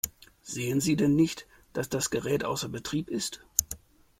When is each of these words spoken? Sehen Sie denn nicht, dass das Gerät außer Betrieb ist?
Sehen 0.41 0.81
Sie 0.81 0.95
denn 0.95 1.15
nicht, 1.15 1.45
dass 1.73 1.87
das 1.87 2.09
Gerät 2.09 2.43
außer 2.43 2.69
Betrieb 2.69 3.07
ist? 3.07 3.45